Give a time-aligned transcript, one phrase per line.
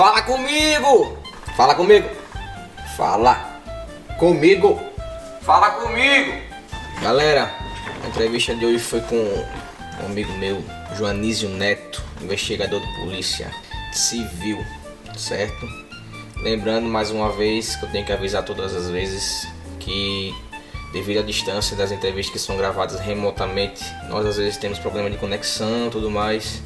[0.00, 1.18] Fala comigo!
[1.54, 2.08] Fala comigo!
[2.96, 3.34] Fala
[4.18, 4.80] comigo!
[5.42, 6.40] Fala comigo!
[7.02, 7.54] Galera,
[8.02, 10.64] a entrevista de hoje foi com um amigo meu,
[10.96, 13.50] Joanísio Neto, investigador de polícia
[13.92, 14.64] civil,
[15.18, 15.68] certo?
[16.36, 19.46] Lembrando mais uma vez que eu tenho que avisar todas as vezes
[19.78, 20.34] que
[20.94, 25.18] devido à distância das entrevistas que são gravadas remotamente, nós às vezes temos problema de
[25.18, 26.62] conexão e tudo mais.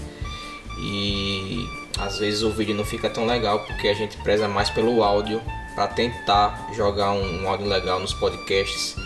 [0.79, 5.03] E às vezes o vídeo não fica tão legal porque a gente preza mais pelo
[5.03, 5.41] áudio
[5.75, 8.97] para tentar jogar um, um, áudio legal nos podcasts.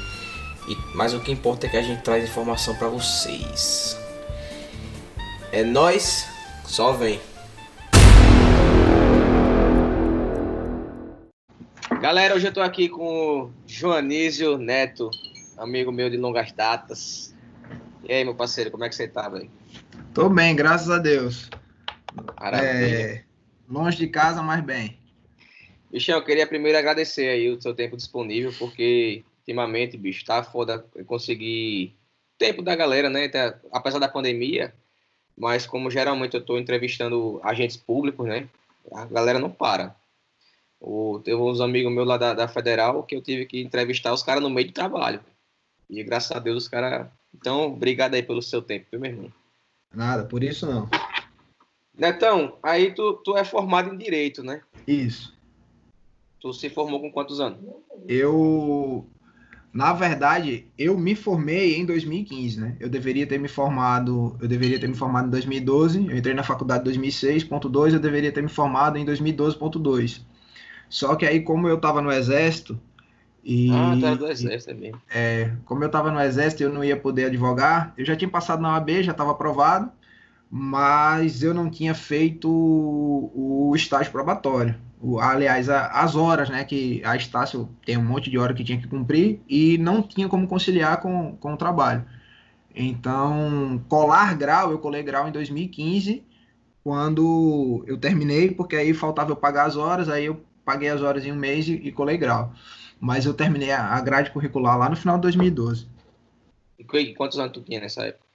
[0.66, 3.96] E, mas o que importa é que a gente traz informação para vocês.
[5.51, 6.27] É nós,
[6.65, 7.20] só vem.
[12.01, 15.10] Galera, hoje eu tô aqui com o Joanísio Neto,
[15.57, 17.34] amigo meu de longas datas.
[18.05, 19.51] E aí, meu parceiro, como é que você tá, velho?
[20.15, 21.51] Tô bem, graças a Deus.
[22.62, 23.24] É,
[23.68, 24.98] longe de casa, mas bem.
[25.90, 30.84] Bichão, eu queria primeiro agradecer aí o seu tempo disponível, porque ultimamente, bicho, tá foda
[31.06, 31.96] conseguir
[32.37, 33.28] tempo da galera, né?
[33.28, 34.74] Tá, apesar da pandemia,
[35.37, 38.48] mas como geralmente eu tô entrevistando agentes públicos, né?
[38.93, 39.96] A galera não para.
[40.80, 44.23] O, teve uns amigos meus lá da, da Federal que eu tive que entrevistar os
[44.23, 45.21] caras no meio do trabalho.
[45.90, 47.09] E graças a Deus os caras.
[47.34, 49.32] Então, obrigado aí pelo seu tempo, meu irmão?
[49.95, 50.88] Nada, por isso não.
[51.99, 54.60] Netão, aí tu, tu é formado em Direito, né?
[54.87, 55.37] Isso.
[56.40, 57.59] Tu se formou com quantos anos?
[58.07, 59.05] Eu.
[59.73, 62.77] Na verdade, eu me formei em 2015, né?
[62.80, 66.06] Eu deveria ter me formado, eu deveria ter me formado em 2012.
[66.06, 70.22] Eu entrei na faculdade em 2006.2, eu deveria ter me formado em 2012.2.
[70.88, 72.81] Só que aí, como eu estava no exército,
[73.44, 75.00] e, ah, tá do exército mesmo.
[75.15, 77.93] É, como eu estava no exército, eu não ia poder advogar.
[77.97, 79.91] Eu já tinha passado na OAB, já estava aprovado,
[80.50, 84.75] mas eu não tinha feito o, o estágio probatório.
[85.00, 86.65] O, aliás, a, as horas, né?
[86.65, 90.28] Que a Estácio tem um monte de hora que tinha que cumprir e não tinha
[90.28, 92.05] como conciliar com, com o trabalho.
[92.75, 96.25] Então, colar grau, eu colei grau em 2015,
[96.83, 101.25] quando eu terminei, porque aí faltava eu pagar as horas, aí eu paguei as horas
[101.25, 102.53] em um mês e, e colei grau.
[103.01, 105.87] Mas eu terminei a, a grade curricular lá no final de 2012.
[106.78, 108.28] E quantos anos tu tinha nessa época?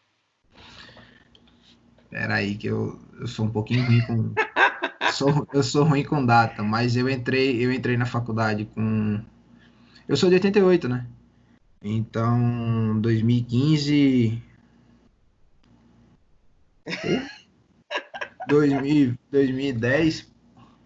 [2.13, 4.34] Pera aí, que eu, eu sou um pouquinho ruim com.
[5.12, 9.19] sou, eu sou ruim com data, mas eu entrei, eu entrei na faculdade com.
[10.07, 11.07] Eu sou de 88, né?
[11.81, 14.40] Então, 2015.
[18.47, 20.34] 2000, 2010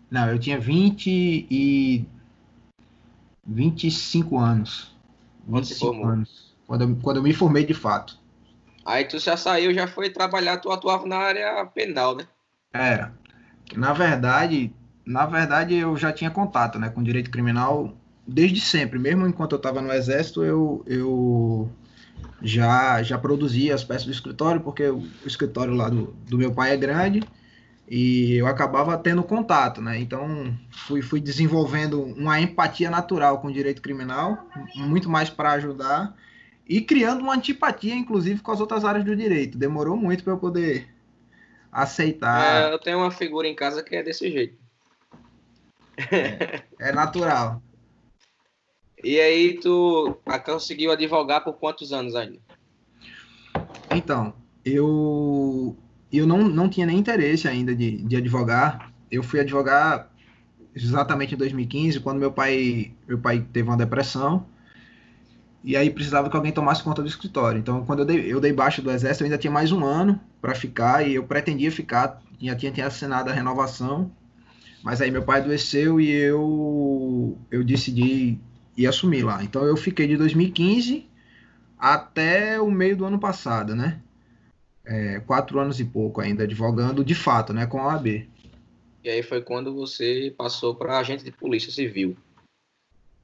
[0.10, 1.10] não, eu tinha 20
[1.52, 2.06] e
[3.46, 4.96] 25 anos.
[5.46, 6.56] 25 anos.
[6.66, 8.18] Quando eu, quando eu me formei de fato.
[8.88, 12.26] Aí tu já saiu, já foi trabalhar, tu atuava na área penal, né?
[12.72, 13.14] Era.
[13.76, 14.74] Na verdade,
[15.06, 17.94] na verdade eu já tinha contato, né, com direito criminal
[18.26, 21.70] desde sempre, mesmo enquanto eu estava no exército, eu, eu
[22.42, 26.72] já já produzia as peças do escritório, porque o escritório lá do, do meu pai
[26.72, 27.22] é grande
[27.90, 30.00] e eu acabava tendo contato, né?
[30.00, 36.16] Então fui, fui desenvolvendo uma empatia natural com direito criminal, muito mais para ajudar
[36.68, 39.58] e criando uma antipatia, inclusive, com as outras áreas do direito.
[39.58, 40.88] Demorou muito para eu poder
[41.72, 42.70] aceitar.
[42.70, 44.58] É, eu tenho uma figura em casa que é desse jeito.
[46.12, 47.62] É, é natural.
[49.04, 52.40] E aí tu conseguiu advogar por quantos anos ainda?
[53.92, 54.34] Então,
[54.66, 55.76] eu
[56.12, 58.92] eu não, não tinha nem interesse ainda de, de advogar.
[59.12, 60.10] Eu fui advogar
[60.76, 64.46] exatamente em 2015, quando meu pai, meu pai teve uma depressão.
[65.68, 67.60] E aí precisava que alguém tomasse conta do escritório.
[67.60, 70.20] Então, quando eu dei, eu dei baixa do exército, eu ainda tinha mais um ano
[70.42, 74.10] para ficar e eu pretendia ficar, já tinha, tinha assinado a renovação.
[74.82, 78.40] Mas aí meu pai adoeceu e eu eu decidi
[78.78, 79.44] ir assumir lá.
[79.44, 81.06] Então eu fiquei de 2015
[81.78, 84.02] até o meio do ano passado, né?
[84.88, 88.28] é, quatro anos e pouco ainda advogando de fato, né, com a OAB.
[89.04, 92.16] E aí foi quando você passou para agente de polícia civil.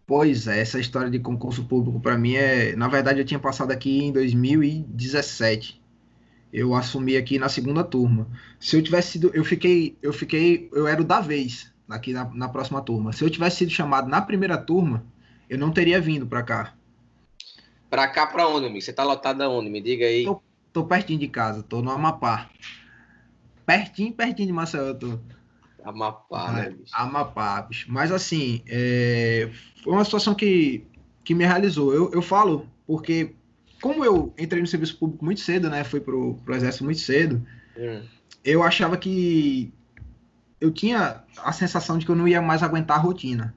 [0.06, 3.72] Pois é, essa história de concurso público para mim é, na verdade eu tinha passado
[3.72, 5.82] aqui em 2017.
[6.52, 8.28] Eu assumi aqui na segunda turma.
[8.60, 12.26] Se eu tivesse sido, eu fiquei, eu fiquei, eu era o da vez aqui na,
[12.34, 13.12] na próxima turma.
[13.12, 15.06] Se eu tivesse sido chamado na primeira turma,
[15.50, 16.76] eu não teria vindo para cá.
[17.90, 18.82] Para cá para onde, amigo?
[18.82, 19.70] Você tá lotado aonde?
[19.70, 20.26] Me diga aí.
[20.26, 20.42] Tô
[20.74, 22.50] Tô pertinho de casa, tô no Amapá.
[23.64, 25.20] Pertinho, pertinho de Maceió eu tô.
[25.84, 26.92] Amapá, né, bicho?
[26.94, 27.92] Amapá, bicho.
[27.92, 29.50] Mas assim, é...
[29.84, 30.86] foi uma situação que,
[31.24, 31.94] que me realizou.
[31.94, 33.36] Eu, eu falo porque,
[33.82, 35.84] como eu entrei no serviço público muito cedo, né?
[35.84, 37.46] Fui pro, pro exército muito cedo,
[37.78, 38.02] hum.
[38.44, 39.74] eu achava que
[40.60, 43.54] eu tinha a sensação de que eu não ia mais aguentar a rotina.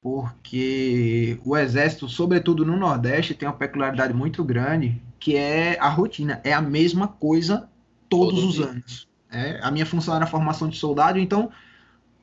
[0.00, 6.40] Porque o exército, sobretudo no Nordeste, tem uma peculiaridade muito grande, que é a rotina.
[6.44, 7.68] É a mesma coisa
[8.08, 8.66] todos Todo os dia.
[8.66, 9.07] anos.
[9.30, 11.52] É, a minha função era a formação de soldado, então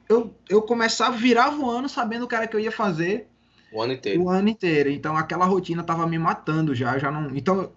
[0.10, 3.28] eu, eu começava, virava o ano sabendo o cara que eu ia fazer
[3.72, 4.24] o ano inteiro.
[4.24, 4.90] O ano inteiro.
[4.90, 7.36] Então aquela rotina tava me matando já, já não.
[7.36, 7.74] Então,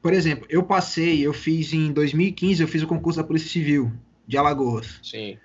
[0.00, 3.92] por exemplo, eu passei, eu fiz em 2015, eu fiz o concurso da Polícia Civil
[4.26, 5.00] de Alagoas.
[5.02, 5.38] Sim.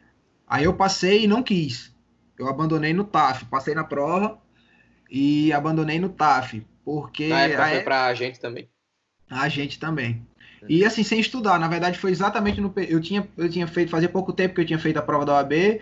[0.48, 1.94] Aí eu passei e não quis.
[2.38, 4.40] Eu abandonei no TAF, passei na prova
[5.10, 8.70] e abandonei no TAF, porque Na época foi pra gente também.
[9.30, 10.26] A gente também.
[10.68, 14.10] E assim, sem estudar, na verdade foi exatamente no eu tinha eu tinha feito fazia
[14.10, 15.82] pouco tempo que eu tinha feito a prova da OAB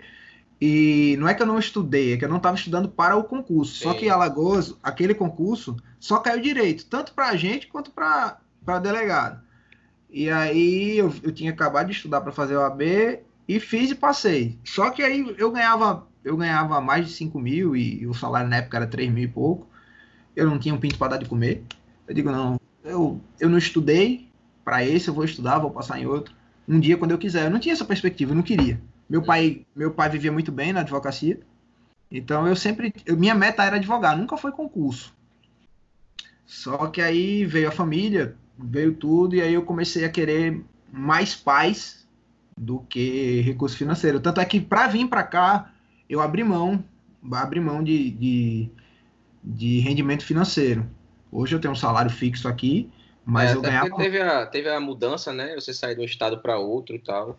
[0.60, 3.24] e não é que eu não estudei, é que eu não estava estudando para o
[3.24, 3.74] concurso.
[3.74, 3.84] Sim.
[3.84, 8.38] Só que Alagoas, aquele concurso, só caiu direito, tanto para a gente quanto para
[8.82, 9.42] delegado.
[10.10, 13.94] E aí eu, eu tinha acabado de estudar para fazer o AB e fiz e
[13.94, 14.58] passei.
[14.64, 18.48] Só que aí eu ganhava eu ganhava mais de 5 mil e, e o salário
[18.48, 19.68] na época era 3 mil e pouco.
[20.34, 21.64] Eu não tinha um pinto para dar de comer.
[22.08, 24.25] Eu digo, não, eu, eu não estudei
[24.66, 26.34] para esse, eu vou estudar, vou passar em outro.
[26.68, 27.44] Um dia, quando eu quiser.
[27.44, 28.80] Eu não tinha essa perspectiva, eu não queria.
[29.08, 31.38] Meu pai, meu pai vivia muito bem na advocacia.
[32.10, 35.14] Então eu sempre, eu, minha meta era advogar, nunca foi concurso.
[36.44, 40.60] Só que aí veio a família, veio tudo e aí eu comecei a querer
[40.92, 42.04] mais paz
[42.58, 44.18] do que recurso financeiro.
[44.18, 45.72] Tanto é que para vir para cá
[46.10, 46.82] eu abri mão,
[47.32, 48.70] abri mão de, de,
[49.44, 50.88] de, rendimento financeiro.
[51.30, 52.90] Hoje eu tenho um salário fixo aqui,
[53.26, 53.96] mas é, eu ganhava.
[53.96, 55.56] Teve a, teve a mudança, né?
[55.56, 57.36] Você sair de um estado para outro e tal.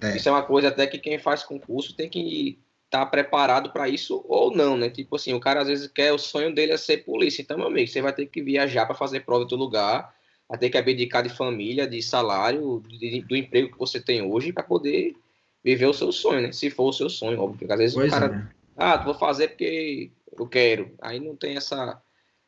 [0.00, 0.16] É.
[0.16, 3.86] Isso é uma coisa até que quem faz concurso tem que estar tá preparado para
[3.86, 4.88] isso ou não, né?
[4.88, 7.42] Tipo assim, o cara às vezes quer, o sonho dele é ser polícia.
[7.42, 10.14] Então, meu amigo, você vai ter que viajar para fazer prova em outro lugar,
[10.48, 14.54] vai ter que abdicar de família, de salário, de, do emprego que você tem hoje
[14.54, 15.14] para poder
[15.62, 16.50] viver o seu sonho, né?
[16.50, 17.58] Se for o seu sonho, óbvio.
[17.58, 18.54] Porque às vezes pois o cara, é.
[18.74, 20.94] ah, vou fazer porque eu quero.
[21.02, 22.00] Aí não tem essa,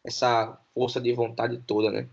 [0.02, 2.08] essa força de vontade toda, né?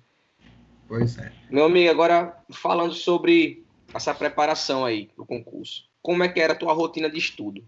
[0.87, 1.31] Pois é.
[1.49, 5.85] Meu amigo, agora falando sobre essa preparação aí para o concurso.
[6.01, 7.63] Como é que era a tua rotina de estudo?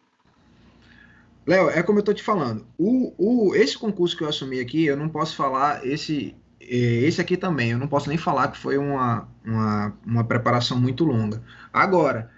[1.46, 2.68] Léo, é como eu tô te falando.
[2.78, 7.22] O, o, esse concurso que eu assumi aqui, eu não posso falar esse é, esse
[7.22, 7.72] aqui também.
[7.72, 11.42] Eu não posso nem falar que foi uma, uma, uma preparação muito longa.
[11.72, 12.30] Agora,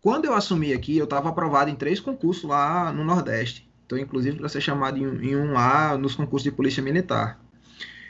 [0.00, 3.68] quando eu assumi aqui, eu estava aprovado em três concursos lá no Nordeste.
[3.84, 7.40] Então, inclusive, para ser chamado em, em um lá nos concursos de Polícia Militar.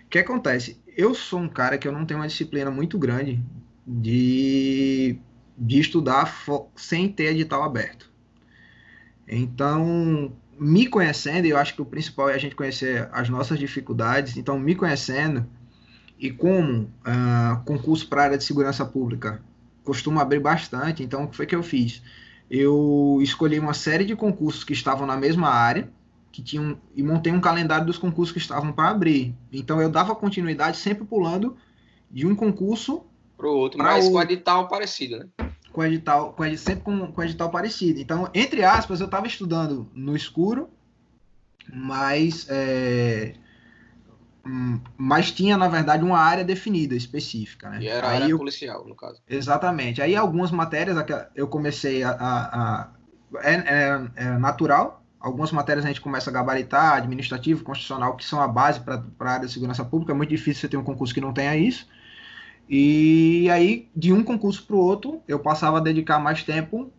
[0.04, 0.81] O que acontece?
[0.96, 3.42] Eu sou um cara que eu não tenho uma disciplina muito grande
[3.86, 5.18] de,
[5.56, 6.32] de estudar
[6.76, 8.10] sem ter edital aberto.
[9.26, 14.36] Então, me conhecendo, eu acho que o principal é a gente conhecer as nossas dificuldades.
[14.36, 15.46] Então, me conhecendo
[16.18, 19.42] e como uh, concurso para a área de segurança pública
[19.82, 22.00] costuma abrir bastante, então o que foi que eu fiz?
[22.48, 25.90] Eu escolhi uma série de concursos que estavam na mesma área,
[26.32, 29.34] que tinham e montei um calendário dos concursos que estavam para abrir.
[29.52, 31.56] Então eu dava continuidade sempre pulando
[32.10, 33.04] de um concurso
[33.36, 34.12] para o outro, mas outro.
[34.12, 35.28] com edital parecido, né?
[35.72, 38.00] Com edital, com, sempre com, com edital parecido.
[38.00, 40.70] Então, entre aspas, eu estava estudando no escuro,
[41.72, 43.34] mas, é,
[44.46, 47.70] hum, mas tinha, na verdade, uma área definida, específica.
[47.70, 47.82] Né?
[47.82, 49.20] E era a área eu, policial, no caso.
[49.28, 50.02] Exatamente.
[50.02, 50.96] Aí, algumas matérias
[51.34, 52.10] eu comecei a.
[52.10, 52.90] a, a
[53.40, 55.01] é, é, é, natural.
[55.22, 59.30] Algumas matérias a gente começa a gabaritar, administrativo, constitucional, que são a base para a
[59.30, 60.12] área de segurança pública.
[60.12, 61.88] É muito difícil você ter um concurso que não tenha isso.
[62.68, 66.92] E aí, de um concurso para o outro, eu passava a dedicar mais tempo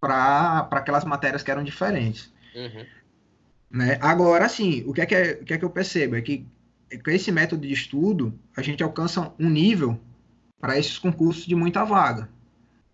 [0.00, 2.32] para aquelas matérias que eram diferentes.
[2.54, 2.86] Uhum.
[3.70, 3.98] Né?
[4.00, 6.16] Agora, sim, o que, é que, é, o que é que eu percebo?
[6.16, 6.46] É que
[7.04, 10.00] com esse método de estudo, a gente alcança um nível
[10.58, 12.30] para esses concursos de muita vaga.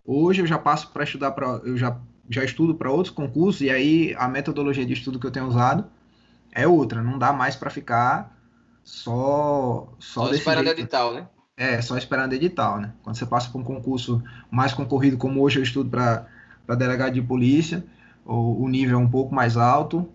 [0.03, 1.97] Hoje eu já passo para estudar para eu já
[2.29, 5.85] já estudo para outros concursos e aí a metodologia de estudo que eu tenho usado
[6.51, 8.35] é outra, não dá mais para ficar
[8.83, 11.27] só só, só esperando edital, né?
[11.57, 12.93] É, só esperando edital, né?
[13.01, 17.21] Quando você passa por um concurso mais concorrido, como hoje eu estudo para delegado de
[17.21, 17.85] polícia,
[18.25, 20.09] o, o, nível é um pouco mais alto,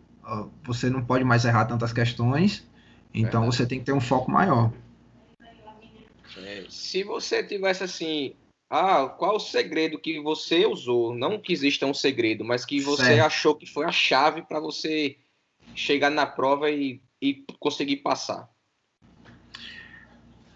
[0.62, 2.66] você não pode mais errar tantas questões,
[3.12, 4.72] então você tem que ter um foco maior.
[6.36, 8.34] É, se você tivesse assim,
[8.70, 11.12] ah, qual o segredo que você usou?
[11.12, 13.26] Não que exista um segredo, mas que você certo.
[13.26, 15.16] achou que foi a chave para você
[15.74, 18.48] chegar na prova e, e conseguir passar.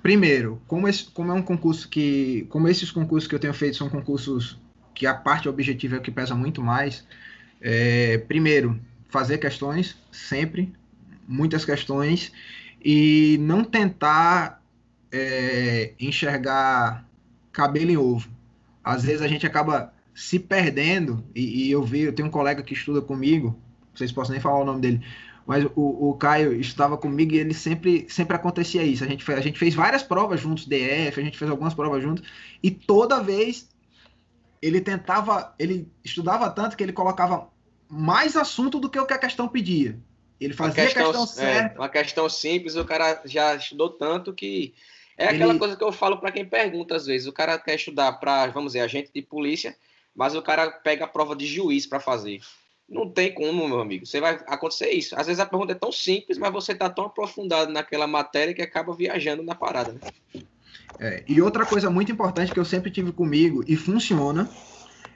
[0.00, 2.46] Primeiro, como, esse, como é um concurso que.
[2.50, 4.56] Como esses concursos que eu tenho feito são concursos
[4.94, 7.04] que a parte objetiva é o que pesa muito mais.
[7.60, 8.78] É, primeiro,
[9.08, 10.72] fazer questões, sempre,
[11.26, 12.30] muitas questões,
[12.84, 14.62] e não tentar
[15.10, 17.08] é, enxergar
[17.54, 18.28] cabelo em ovo.
[18.82, 22.62] Às vezes a gente acaba se perdendo, e, e, eu vi, eu tenho um colega
[22.62, 23.58] que estuda comigo,
[23.94, 25.06] vocês possam nem falar o nome dele,
[25.46, 29.04] mas o, o Caio estava comigo e ele sempre, sempre acontecia isso.
[29.04, 32.02] A gente, fez, a gente fez várias provas juntos, DF, a gente fez algumas provas
[32.02, 32.28] juntos,
[32.62, 33.68] e toda vez
[34.60, 37.48] ele tentava, ele estudava tanto que ele colocava
[37.88, 39.98] mais assunto do que o que a questão pedia.
[40.40, 41.74] Ele fazia questão, a questão é, certa.
[41.74, 44.74] É, uma questão simples, o cara já estudou tanto que.
[45.16, 45.58] É aquela ele...
[45.58, 47.26] coisa que eu falo para quem pergunta às vezes.
[47.26, 49.76] O cara quer estudar para, vamos dizer, agente de polícia,
[50.14, 52.40] mas o cara pega a prova de juiz para fazer.
[52.88, 54.04] Não tem como, meu amigo.
[54.04, 55.18] Você vai acontecer isso.
[55.18, 58.60] Às vezes a pergunta é tão simples, mas você está tão aprofundado naquela matéria que
[58.60, 59.92] acaba viajando na parada.
[59.92, 60.42] Né?
[60.98, 64.48] É, e outra coisa muito importante que eu sempre tive comigo e funciona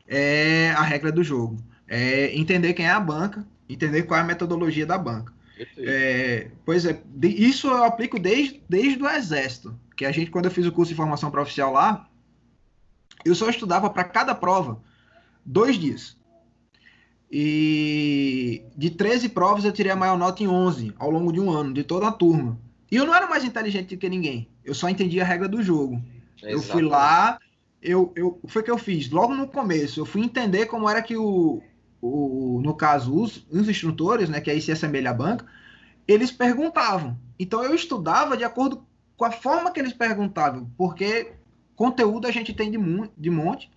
[0.07, 1.59] é a regra do jogo.
[1.87, 5.33] É entender quem é a banca, entender qual é a metodologia da banca.
[5.77, 9.79] É, pois é, isso eu aplico desde, desde o exército.
[9.99, 12.09] Que a gente, quando eu fiz o curso de formação para oficial lá,
[13.25, 14.81] eu só estudava para cada prova
[15.45, 16.17] dois dias.
[17.29, 21.51] E de 13 provas eu tirei a maior nota em 11 ao longo de um
[21.51, 22.57] ano, de toda a turma.
[22.89, 24.49] E eu não era mais inteligente do que ninguém.
[24.65, 26.01] Eu só entendia a regra do jogo.
[26.37, 26.53] Exatamente.
[26.55, 27.41] Eu fui lá,
[27.83, 29.11] eu, eu foi o que eu fiz.
[29.11, 31.61] Logo no começo, eu fui entender como era que o,
[32.01, 35.45] o no caso, os, os instrutores, né, que aí se assemelha à banca,
[36.07, 37.19] eles perguntavam.
[37.37, 38.87] Então eu estudava de acordo
[39.19, 41.33] com a forma que eles perguntavam, porque
[41.77, 42.79] conteúdo a gente tem de,
[43.19, 43.71] de monte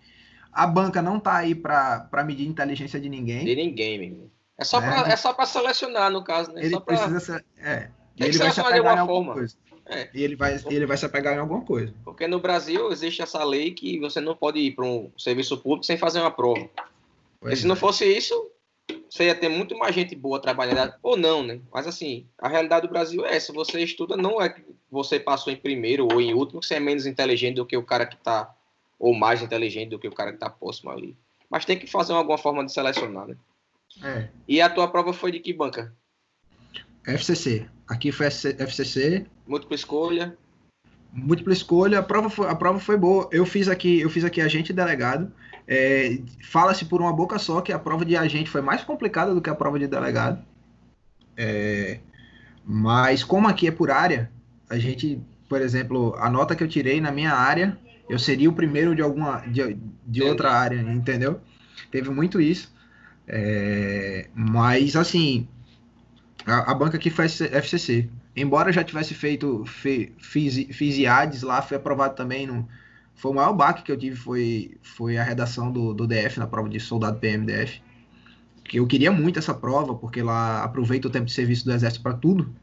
[0.53, 3.45] a banca não tá aí para medir a inteligência de ninguém.
[3.45, 4.91] De ninguém, meu É só né?
[4.91, 6.63] para é só para selecionar no caso, né?
[6.63, 6.81] Ele pra...
[6.81, 7.89] precisa ser, é.
[8.17, 9.33] E ele vai se apegar em alguma forma.
[9.33, 9.55] coisa.
[9.88, 10.10] É.
[10.13, 11.93] E ele vai, ele vai se apegar em alguma coisa.
[12.03, 15.86] Porque no Brasil existe essa lei que você não pode ir para um serviço público
[15.86, 16.69] sem fazer uma prova.
[17.39, 17.67] Pois e se é.
[17.67, 18.33] não fosse isso,
[19.10, 21.60] você ia ter muito mais gente boa trabalhando, ou não, né?
[21.74, 23.51] Mas assim, a realidade do Brasil é essa.
[23.53, 24.53] Você estuda, não é
[24.91, 27.83] você passou em primeiro ou em último, que você é menos inteligente do que o
[27.83, 28.53] cara que está
[29.00, 31.17] ou mais inteligente do que o cara que está próximo ali.
[31.50, 33.36] Mas tem que fazer alguma forma de selecionar, né?
[34.03, 34.27] É.
[34.48, 35.93] E a tua prova foi de que banca?
[37.05, 37.67] FCC.
[37.88, 39.25] Aqui foi FCC.
[39.48, 40.38] Múltipla escolha.
[41.12, 42.00] Múltipla escolha.
[42.00, 43.27] A prova foi, a prova foi boa.
[43.31, 45.33] Eu fiz aqui, eu fiz aqui agente delegado.
[45.67, 49.41] É, Fala-se por uma boca só que a prova de agente foi mais complicada do
[49.41, 50.45] que a prova de delegado.
[51.36, 52.00] É,
[52.63, 54.31] mas como aqui é por área,
[54.71, 57.77] a gente, por exemplo, a nota que eu tirei na minha área
[58.11, 61.39] eu seria o primeiro de alguma de, de outra área, entendeu?
[61.89, 62.73] Teve muito isso.
[63.25, 65.47] É, mas assim,
[66.45, 68.09] a, a, banca aqui foi FCC.
[68.35, 72.67] Embora já tivesse feito fe, fiz, fiz IADES lá, foi aprovado também no,
[73.15, 76.47] foi o maior baque que eu tive foi, foi a redação do, do DF na
[76.47, 77.81] prova de soldado PMDF.
[78.65, 82.03] Que eu queria muito essa prova, porque lá aproveita o tempo de serviço do exército
[82.03, 82.53] para tudo.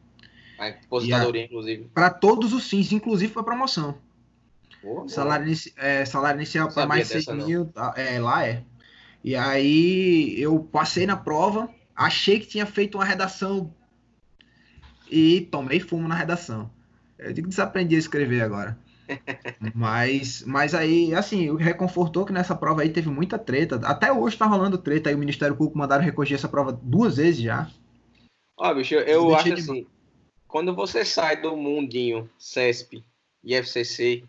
[0.59, 1.91] A aposentadoria, inclusive.
[1.95, 3.97] Para todos os fins, inclusive para promoção
[5.07, 8.63] salário, inici é, salário inicial para mais de 6 mil, tá, é, lá é.
[9.23, 13.73] E aí eu passei na prova, achei que tinha feito uma redação
[15.11, 16.71] e tomei fumo na redação.
[17.19, 18.79] Eu digo que desaprendi a escrever agora.
[19.75, 23.77] mas, mas aí, assim, reconfortou que nessa prova aí teve muita treta.
[23.85, 25.17] Até hoje tá rolando treta aí.
[25.17, 27.69] O Ministério Público mandaram recorrer essa prova duas vezes já.
[28.57, 29.87] Ó, bicho, eu, eu acho assim,
[30.49, 33.05] quando você sai do mundinho CESP
[33.45, 34.25] e FCC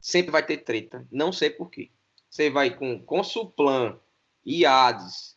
[0.00, 1.06] sempre vai ter treta.
[1.10, 1.90] Não sei por quê.
[2.28, 3.98] Você vai com Consulplan,
[4.46, 5.36] IADES,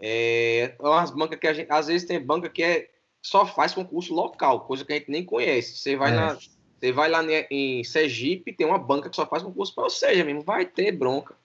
[0.00, 2.90] é, umas bancas que a gente, às vezes tem banca que é,
[3.22, 5.76] só faz concurso local, coisa que a gente nem conhece.
[5.76, 6.14] Você vai, é.
[6.16, 10.24] na, você vai lá em Sergipe, tem uma banca que só faz concurso para você,
[10.24, 11.36] mesmo, vai ter bronca.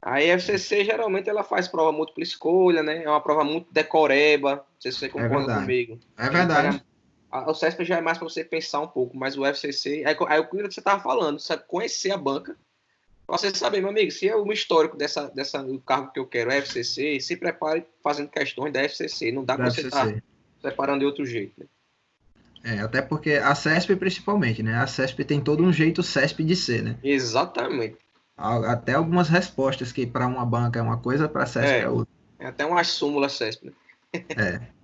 [0.00, 3.02] A FCC geralmente ela faz prova múltipla escolha, né?
[3.02, 4.56] É uma prova muito decoreba.
[4.56, 5.98] Não sei se você concorda é comigo.
[6.16, 6.84] É verdade.
[7.30, 10.40] O CESP já é mais para você pensar um pouco, mas o FCC, aí, aí
[10.40, 12.56] o que você estava falando, sabe, conhecer a banca,
[13.26, 16.26] para você saber, meu amigo, se é um histórico dessa, dessa, do cargo que eu
[16.26, 20.22] quero é FCC, se prepare fazendo questões da FCC, não dá para você estar tá
[20.62, 21.66] preparando de outro jeito, né?
[22.64, 24.76] É, até porque a CESP principalmente, né?
[24.76, 26.98] A CESP tem todo um jeito CESP de ser, né?
[27.04, 27.98] Exatamente.
[28.36, 31.88] Até algumas respostas que para uma banca é uma coisa, para a CESP é, é
[31.88, 32.14] outra.
[32.38, 33.72] É até uma súmula CESP, né?
[34.36, 34.60] É.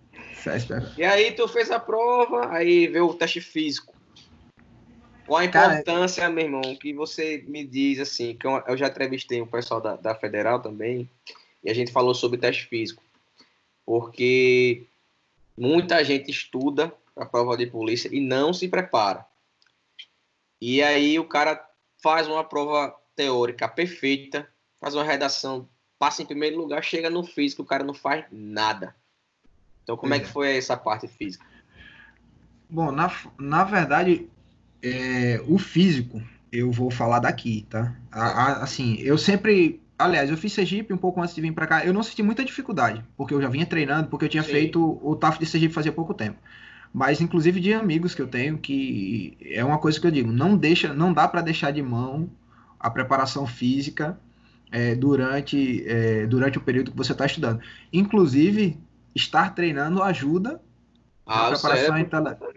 [0.96, 3.94] E aí tu fez a prova, aí veio o teste físico.
[5.26, 8.88] Qual a importância, Cara, meu irmão, que você me diz assim, que eu, eu já
[8.88, 11.08] entrevistei o pessoal da, da Federal também,
[11.62, 13.02] e a gente falou sobre teste físico.
[13.86, 14.86] Porque
[15.56, 19.24] muita gente estuda a prova de polícia e não se prepara.
[20.60, 21.64] E aí o cara
[22.02, 24.48] faz uma prova teórica perfeita,
[24.80, 28.94] faz uma redação, passa em primeiro lugar, chega no físico, o cara não faz nada.
[29.84, 31.44] Então, como é, é que foi essa parte física?
[32.68, 34.28] Bom, na, na verdade,
[34.82, 37.94] é, o físico, eu vou falar daqui, tá?
[38.10, 39.80] A, a, assim, eu sempre.
[39.96, 41.84] Aliás, eu fiz Sergipe um pouco antes de vir para cá.
[41.84, 44.50] Eu não senti muita dificuldade, porque eu já vinha treinando, porque eu tinha Sim.
[44.50, 46.38] feito o TAF de Sergipe fazia pouco tempo.
[46.92, 50.56] Mas inclusive de amigos que eu tenho que é uma coisa que eu digo, não
[50.56, 52.30] deixa, não dá para deixar de mão
[52.78, 54.18] a preparação física
[54.70, 57.60] é, durante é, durante o período que você está estudando.
[57.92, 58.78] Inclusive
[59.14, 60.60] estar treinando ajuda
[61.26, 62.52] ah, a preparação intelectual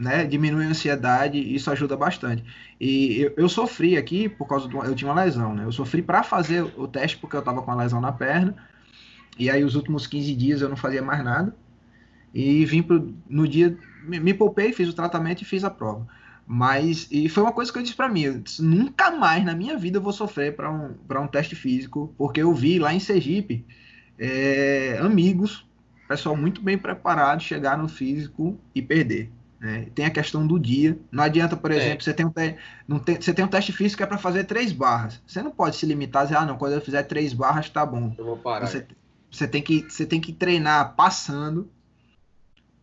[0.00, 2.42] né, diminui a ansiedade, isso ajuda bastante.
[2.80, 4.82] E eu, eu sofri aqui por causa do.
[4.82, 5.64] Eu tinha uma lesão, né?
[5.64, 8.56] Eu sofri para fazer o teste porque eu estava com a lesão na perna.
[9.38, 11.54] E aí, os últimos 15 dias eu não fazia mais nada.
[12.32, 13.78] E vim pro, no dia.
[14.02, 16.08] Me, me poupei, fiz o tratamento e fiz a prova.
[16.46, 17.06] Mas.
[17.10, 19.98] E foi uma coisa que eu disse para mim: disse, nunca mais na minha vida
[19.98, 23.66] eu vou sofrer para um, um teste físico, porque eu vi lá em Sergipe
[24.18, 25.66] é, amigos,
[26.10, 29.30] pessoal muito bem preparado, chegar no físico e perder.
[29.60, 29.86] Né?
[29.94, 30.98] Tem a questão do dia.
[31.08, 31.76] Não adianta, por é.
[31.76, 32.02] exemplo, é.
[32.02, 32.56] você, tem um te...
[32.88, 33.20] não tem...
[33.20, 35.22] você tem um teste físico que é para fazer três barras.
[35.24, 37.86] Você não pode se limitar a dizer, ah, não, quando eu fizer três barras tá
[37.86, 38.12] bom.
[38.18, 38.66] Eu vou parar.
[38.66, 38.84] Você,
[39.30, 39.82] você, tem, que...
[39.88, 41.70] você tem que treinar passando,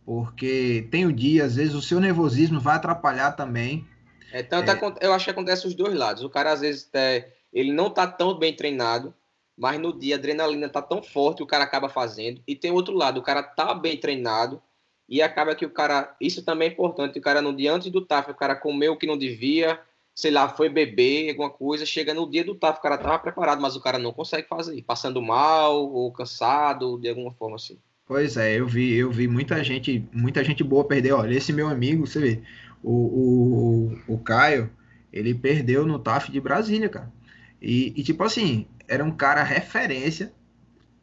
[0.06, 3.86] porque tem o dia, às vezes o seu nervosismo vai atrapalhar também.
[4.32, 4.94] É, tanto é...
[5.02, 6.24] eu acho que acontece os dois lados.
[6.24, 7.28] O cara, às vezes, é...
[7.52, 9.12] ele não tá tão bem treinado,
[9.58, 12.40] mas no dia a adrenalina tá tão forte o cara acaba fazendo.
[12.46, 14.62] E tem outro lado, o cara tá bem treinado,
[15.08, 18.04] e acaba que o cara, isso também é importante, o cara no dia antes do
[18.04, 19.80] TAF, o cara comeu o que não devia,
[20.14, 23.60] sei lá, foi beber alguma coisa, chega no dia do TAF, o cara tava preparado,
[23.60, 27.78] mas o cara não consegue fazer, passando mal ou cansado, de alguma forma assim.
[28.06, 31.12] Pois é, eu vi, eu vi muita gente, muita gente boa perder.
[31.12, 32.42] Olha, esse meu amigo, você vê,
[32.82, 34.70] o, o, o Caio,
[35.12, 37.12] ele perdeu no TAF de Brasília, cara.
[37.60, 40.32] E, e tipo assim, era um cara referência,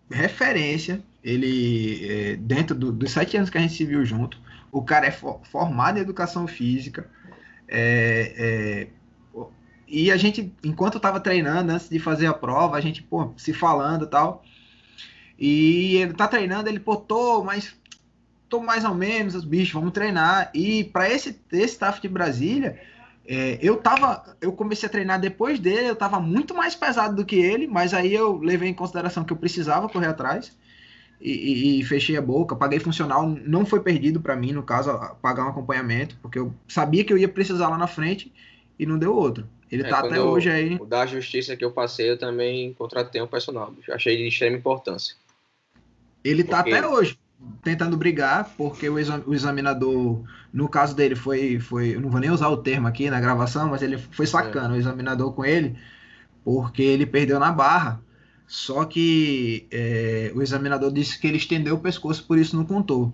[0.10, 4.40] referência ele, é, dentro do, dos sete anos que a gente se viu junto,
[4.72, 7.10] o cara é for, formado em educação física.
[7.68, 8.88] É, é,
[9.88, 13.54] e a gente, enquanto estava treinando, antes de fazer a prova, a gente, pô, se
[13.54, 14.44] falando e tal.
[15.38, 17.76] E ele tá treinando, ele, pô, tô, mas
[18.50, 20.50] tô mais ou menos, os bichos, vamos treinar.
[20.54, 22.80] E para esse, esse staff de Brasília,
[23.28, 27.26] é, eu tava, eu comecei a treinar depois dele, eu tava muito mais pesado do
[27.26, 30.56] que ele, mas aí eu levei em consideração que eu precisava correr atrás
[31.20, 34.92] e, e, e, fechei a boca, paguei funcional, não foi perdido para mim, no caso,
[35.22, 38.32] pagar um acompanhamento, porque eu sabia que eu ia precisar lá na frente
[38.78, 39.48] e não deu outro.
[39.72, 40.76] Ele é, tá até eu, hoje aí.
[40.76, 45.16] O da justiça que eu passei, eu também contratei um personal, achei de extrema importância.
[46.24, 46.72] Ele tá porque...
[46.72, 47.18] tá até hoje
[47.64, 51.96] tentando brigar, porque o, exam, o examinador, no caso dele, foi, foi.
[51.96, 54.78] Eu não vou nem usar o termo aqui na gravação, mas ele foi sacando é.
[54.78, 55.76] o examinador com ele,
[56.44, 58.02] porque ele perdeu na barra.
[58.48, 63.12] Só que é, o examinador disse que ele estendeu o pescoço, por isso não contou.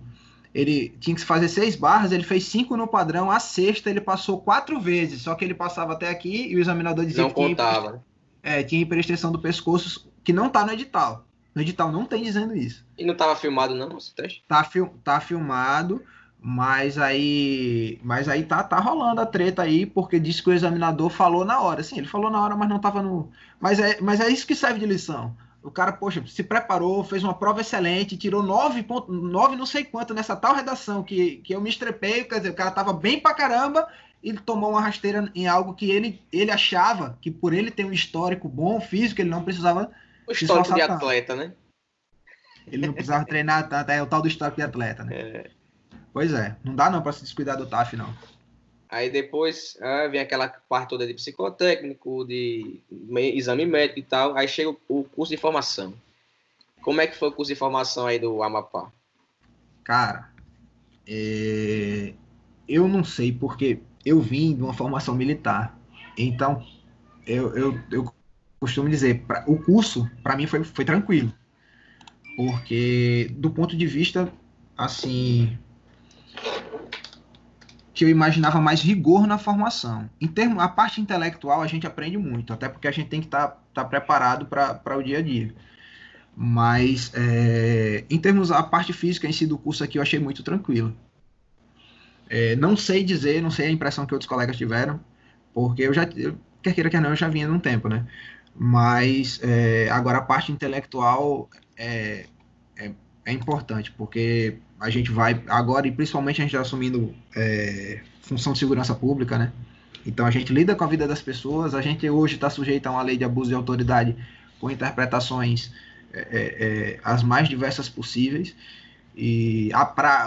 [0.54, 4.38] Ele tinha que fazer seis barras, ele fez cinco no padrão, a sexta ele passou
[4.38, 8.04] quatro vezes, só que ele passava até aqui e o examinador dizia não que contava.
[8.42, 11.26] tinha, é, tinha hiperextensão do pescoço, que não está no edital.
[11.54, 12.84] No edital não tem dizendo isso.
[12.96, 14.44] E não estava filmado não esse teste?
[14.48, 16.02] Tá, fil tá filmado,
[16.40, 21.10] mas aí, mas aí tá, tá rolando a treta aí, porque disse que o examinador
[21.10, 21.82] falou na hora.
[21.82, 23.30] Sim, ele falou na hora, mas não tava no.
[23.60, 25.36] Mas é, mas é isso que serve de lição.
[25.62, 30.34] O cara, poxa, se preparou, fez uma prova excelente, tirou 9.9 não sei quanto nessa
[30.34, 33.86] tal redação que, que eu me estrepei, quer dizer, o cara tava bem pra caramba
[34.20, 37.92] e tomou uma rasteira em algo que ele, ele achava que por ele ter um
[37.92, 39.90] histórico bom físico, ele não precisava.
[40.32, 41.52] O histórico de atleta, né?
[42.66, 45.16] Ele não precisava treinar tanto, é o tal do histórico de atleta, né?
[45.16, 45.50] É.
[46.12, 48.14] Pois é, não dá não para se descuidar do TAF, não.
[48.88, 52.78] Aí depois ah, vem aquela parte toda de psicotécnico, de
[53.16, 54.36] exame médico e tal.
[54.36, 55.94] Aí chega o curso de formação.
[56.82, 58.92] Como é que foi o curso de formação aí do Amapá?
[59.82, 60.30] Cara,
[61.06, 62.12] é...
[62.68, 65.78] eu não sei, porque eu vim de uma formação militar.
[66.18, 66.62] Então,
[67.26, 68.14] eu, eu, eu
[68.62, 71.32] costumo dizer, pra, o curso, para mim, foi, foi tranquilo.
[72.36, 74.32] Porque, do ponto de vista,
[74.78, 75.58] assim,
[77.92, 80.08] que eu imaginava mais rigor na formação.
[80.20, 83.26] Em termo, a parte intelectual a gente aprende muito, até porque a gente tem que
[83.26, 85.52] estar tá, tá preparado para o dia a dia.
[86.36, 90.42] Mas é, em termos a parte física em si do curso aqui eu achei muito
[90.44, 90.96] tranquilo.
[92.30, 95.00] É, não sei dizer, não sei a impressão que outros colegas tiveram,
[95.52, 98.06] porque eu já, quer queira quer não, eu já vinha num tempo, né?
[98.54, 102.26] Mas é, agora a parte intelectual é,
[102.76, 102.92] é,
[103.24, 108.52] é importante, porque a gente vai agora, e principalmente a gente está assumindo é, função
[108.52, 109.52] de segurança pública, né?
[110.04, 112.90] Então a gente lida com a vida das pessoas, a gente hoje está sujeito a
[112.90, 114.16] uma lei de abuso de autoridade
[114.60, 115.72] com interpretações
[116.12, 118.54] é, é, as mais diversas possíveis.
[119.16, 119.70] E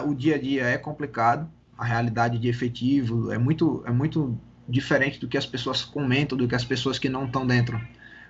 [0.08, 5.20] o dia a dia é complicado, a realidade de efetivo é muito, é muito diferente
[5.20, 7.80] do que as pessoas comentam, do que as pessoas que não estão dentro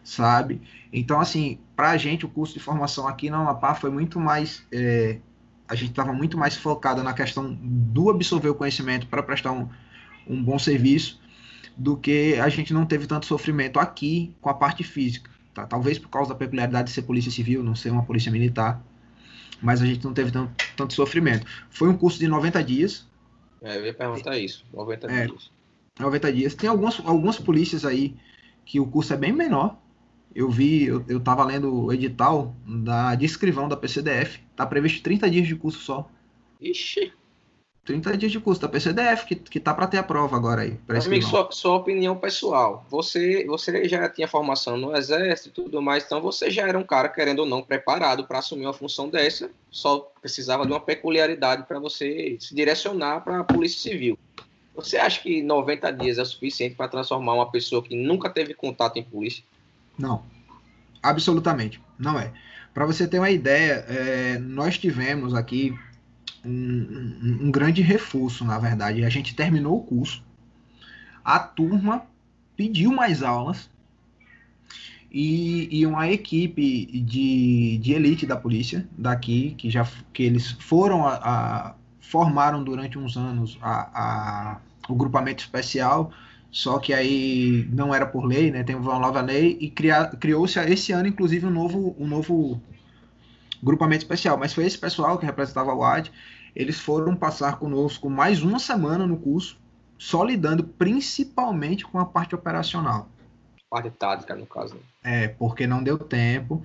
[0.05, 0.61] sabe?
[0.93, 4.65] Então, assim, para a gente, o curso de formação aqui na Amapá foi muito mais.
[4.71, 5.17] É,
[5.67, 9.67] a gente estava muito mais focado na questão do absorver o conhecimento para prestar um,
[10.27, 11.19] um bom serviço,
[11.75, 15.31] do que a gente não teve tanto sofrimento aqui com a parte física.
[15.55, 15.65] Tá?
[15.65, 18.79] Talvez por causa da peculiaridade de ser polícia civil, não ser uma polícia militar,
[19.59, 21.47] mas a gente não teve tanto, tanto sofrimento.
[21.71, 23.07] Foi um curso de 90 dias.
[23.61, 25.51] É, eu ia perguntar isso, 90 é, dias.
[25.99, 26.53] 90 dias.
[26.53, 28.15] Tem algumas, algumas polícias aí
[28.63, 29.77] que o curso é bem menor,
[30.36, 35.02] eu vi, eu, eu tava lendo o edital da, de escrivão da PCDF, tá previsto
[35.02, 36.10] 30 dias de curso só.
[36.60, 37.13] Ixi!
[37.86, 40.78] 30 dias de curso da PCDF, que, que tá para ter a prova agora aí.
[41.06, 42.84] Amigo, sua, sua opinião pessoal.
[42.89, 46.84] Você, você já tinha formação no Exército e tudo mais, então você já era um
[46.84, 51.63] cara, querendo ou não, preparado para assumir uma função dessa, só precisava de uma peculiaridade
[51.67, 54.17] para você se direcionar para a Polícia Civil.
[54.76, 58.98] Você acha que 90 dias é suficiente para transformar uma pessoa que nunca teve contato
[58.98, 59.43] em polícia
[59.97, 60.23] não,
[61.01, 62.31] absolutamente, não é.
[62.73, 65.73] Para você ter uma ideia, é, nós tivemos aqui
[66.43, 69.05] um, um, grande reforço, na verdade.
[69.05, 70.23] A gente terminou o curso,
[71.23, 72.05] a turma
[72.55, 73.69] pediu mais aulas
[75.10, 81.08] e, e uma equipe de, de elite da polícia daqui, que já que eles foram
[81.08, 86.12] a, a formaram durante uns anos a, a, o grupamento especial
[86.55, 88.63] só que aí não era por lei, né?
[88.63, 92.61] Tem uma nova lei e criou-se esse ano, inclusive, um novo, um novo
[93.61, 94.37] grupamento especial.
[94.37, 96.09] Mas foi esse pessoal que representava o AD.
[96.55, 99.59] Eles foram passar conosco mais uma semana no curso,
[99.97, 103.09] só lidando principalmente com a parte operacional.
[103.69, 104.77] Parte tática, no caso.
[105.03, 106.63] É, porque não deu tempo.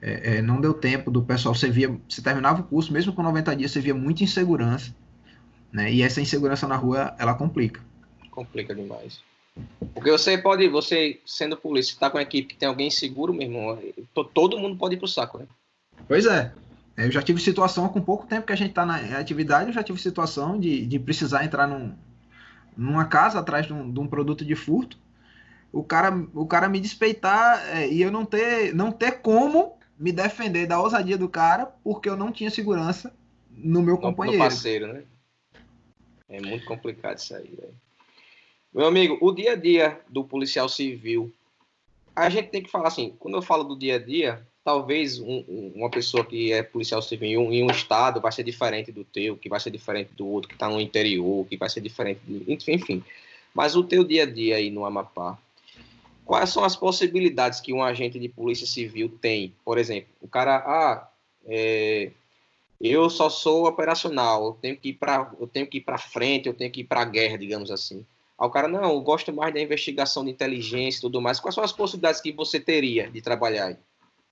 [0.00, 1.52] É, é, não deu tempo do pessoal.
[1.52, 4.94] Você via, você terminava o curso, mesmo com 90 dias, você via muita insegurança.
[5.72, 5.92] Né?
[5.92, 7.80] E essa insegurança na rua, ela complica.
[8.30, 9.31] Complica demais.
[9.94, 13.42] Porque você pode, você sendo polícia, tá com uma equipe que tem alguém seguro, meu
[13.42, 13.78] irmão,
[14.34, 15.46] todo mundo pode ir pro saco, né?
[16.08, 16.52] Pois é.
[16.96, 19.82] Eu já tive situação, com pouco tempo que a gente tá na atividade, eu já
[19.82, 21.94] tive situação de, de precisar entrar num,
[22.76, 24.98] numa casa atrás de um, de um produto de furto,
[25.72, 30.12] o cara, o cara me despeitar é, e eu não ter, não ter como me
[30.12, 33.14] defender da ousadia do cara porque eu não tinha segurança
[33.50, 34.42] no meu companheiro.
[34.42, 35.04] No parceiro, né?
[36.28, 37.74] É muito complicado isso aí, velho.
[38.74, 41.30] Meu amigo, o dia a dia do policial civil,
[42.16, 45.72] a gente tem que falar assim, quando eu falo do dia a dia, talvez um,
[45.74, 49.50] uma pessoa que é policial civil em um, estado vai ser diferente do teu, que
[49.50, 53.04] vai ser diferente do outro que está no interior, que vai ser diferente, de, enfim.
[53.52, 55.36] Mas o teu dia a dia aí no Amapá,
[56.24, 59.54] quais são as possibilidades que um agente de polícia civil tem?
[59.62, 61.10] Por exemplo, o cara, ah,
[61.44, 62.10] é,
[62.80, 66.48] eu só sou operacional, eu tenho que ir para, eu tenho que ir para frente,
[66.48, 68.02] eu tenho que ir para a guerra, digamos assim.
[68.42, 71.38] Aí o cara, não, eu gosto mais da investigação de inteligência e tudo mais.
[71.38, 73.76] Quais são as possibilidades que você teria de trabalhar aí?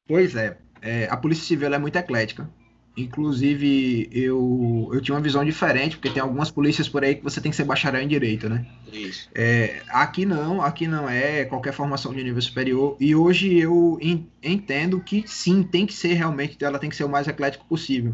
[0.09, 2.51] Pois é, é a Polícia Civil é muito eclética.
[2.97, 7.41] Inclusive, eu, eu tinha uma visão diferente, porque tem algumas polícias por aí que você
[7.41, 8.67] tem que ser bacharel em direito, né?
[8.93, 9.29] Isso.
[9.33, 12.97] É, aqui não, aqui não é qualquer formação de nível superior.
[12.99, 13.97] E hoje eu
[14.43, 18.13] entendo que sim, tem que ser realmente, ela tem que ser o mais eclético possível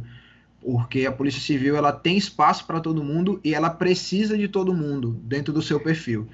[0.66, 4.74] porque a Polícia Civil ela tem espaço para todo mundo e ela precisa de todo
[4.74, 6.28] mundo dentro do seu perfil,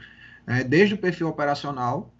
[0.47, 2.11] é, desde o perfil operacional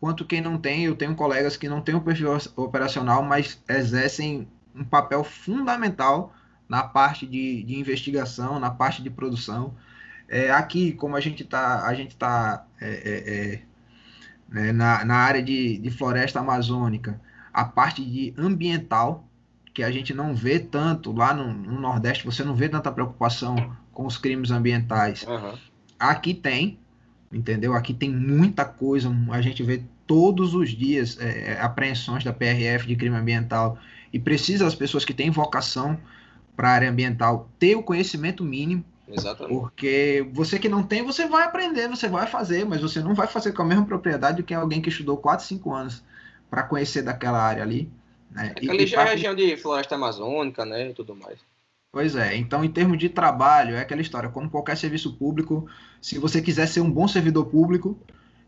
[0.00, 0.86] quanto quem não tem.
[0.86, 6.34] Eu tenho colegas que não têm o perfil operacional, mas exercem um papel fundamental
[6.66, 9.74] na parte de, de investigação, na parte de produção.
[10.26, 13.62] É, aqui, como a gente está, a gente está é, é, é
[14.48, 17.20] né, na, na área de, de floresta amazônica,
[17.52, 19.27] a parte de ambiental
[19.78, 23.76] que a gente não vê tanto lá no, no Nordeste, você não vê tanta preocupação
[23.92, 25.22] com os crimes ambientais.
[25.22, 25.56] Uhum.
[25.96, 26.80] Aqui tem,
[27.32, 27.74] entendeu?
[27.74, 32.88] Aqui tem muita coisa, a gente vê todos os dias é, é apreensões da PRF
[32.88, 33.78] de crime ambiental
[34.12, 35.96] e precisa as pessoas que têm vocação
[36.56, 38.84] para a área ambiental ter o conhecimento mínimo.
[39.06, 39.56] Exatamente.
[39.56, 43.28] Porque você que não tem, você vai aprender, você vai fazer, mas você não vai
[43.28, 46.02] fazer com a mesma propriedade do que alguém que estudou 4, 5 anos
[46.50, 47.88] para conhecer daquela área ali.
[48.30, 48.54] Né?
[48.56, 51.38] É ali já é região de floresta amazônica, né, e tudo mais.
[51.90, 55.68] Pois é, então em termos de trabalho, é aquela história, como qualquer serviço público,
[56.02, 57.98] se você quiser ser um bom servidor público,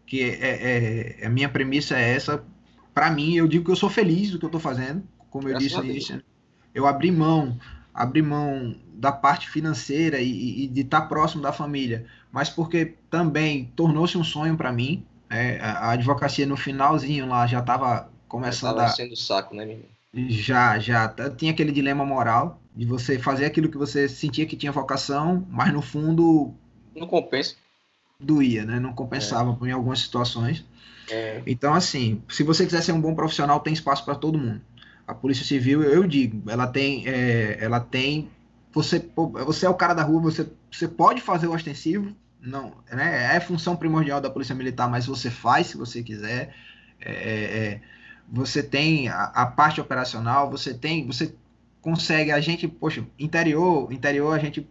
[0.06, 2.44] que é, é, é a minha premissa é essa,
[2.92, 5.52] para mim, eu digo que eu sou feliz do que eu estou fazendo, como eu
[5.52, 6.22] Graças disse no
[6.74, 7.58] eu abri mão,
[7.92, 12.94] abri mão da parte financeira e, e de estar tá próximo da família, mas porque
[13.08, 18.78] também tornou-se um sonho para mim, é, a advocacia no finalzinho lá já estava começando
[18.78, 18.88] a.
[18.88, 19.84] sendo saco, né, menino?
[20.30, 21.12] Já, já.
[21.36, 25.72] Tinha aquele dilema moral de você fazer aquilo que você sentia que tinha vocação, mas
[25.72, 26.54] no fundo.
[26.96, 27.56] Não compensa.
[28.18, 28.80] Doía, né?
[28.80, 29.68] Não compensava é.
[29.68, 30.64] em algumas situações.
[31.10, 31.42] É.
[31.46, 34.60] Então, assim, se você quiser ser um bom profissional, tem espaço para todo mundo.
[35.06, 38.30] A Polícia Civil, eu digo, ela tem, é, ela tem,
[38.72, 39.04] você,
[39.44, 43.34] você é o cara da rua, você, você pode fazer o ostensivo, não, né?
[43.34, 46.54] É função primordial da Polícia Militar, mas você faz se você quiser.
[47.00, 47.42] É, é,
[47.74, 47.80] é
[48.30, 51.34] você tem a, a, parte operacional, você tem, você
[51.82, 54.66] consegue, a gente, poxa, interior, interior a gente,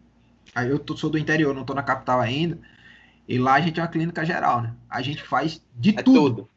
[0.56, 2.58] eu tô, sou do interior, não estou na capital ainda,
[3.28, 4.74] e lá a gente é uma clínica geral, né?
[4.90, 6.14] A gente faz de é tudo.
[6.14, 6.50] tudo.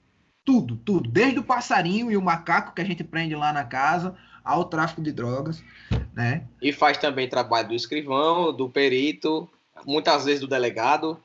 [0.45, 1.11] Tudo, tudo.
[1.11, 5.01] Desde o passarinho e o macaco que a gente prende lá na casa, ao tráfico
[5.01, 5.63] de drogas,
[6.13, 6.45] né?
[6.61, 9.49] E faz também trabalho do escrivão, do perito,
[9.87, 11.23] muitas vezes do delegado.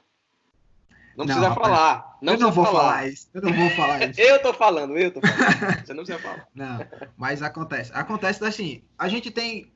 [1.17, 2.17] Não, não precisa rapaz, falar.
[2.21, 2.79] Não eu não vou falar.
[2.79, 3.07] falar.
[3.07, 3.27] isso.
[3.33, 4.21] Eu não vou falar isso.
[4.21, 5.81] eu tô falando, eu tô falando.
[5.83, 6.47] Você não precisa falar.
[6.53, 6.79] Não,
[7.17, 7.91] mas acontece.
[7.93, 9.71] Acontece assim, a gente tem.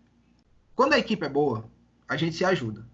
[0.76, 1.66] Quando a equipe é boa,
[2.08, 2.86] a gente se ajuda,